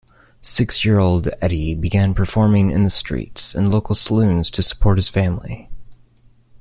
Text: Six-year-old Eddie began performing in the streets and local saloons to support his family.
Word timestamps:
Six-year-old 0.41 1.29
Eddie 1.41 1.75
began 1.75 2.15
performing 2.15 2.71
in 2.71 2.83
the 2.83 2.89
streets 2.89 3.53
and 3.53 3.71
local 3.71 3.93
saloons 3.93 4.49
to 4.49 4.63
support 4.63 4.97
his 4.97 5.09
family. 5.09 5.69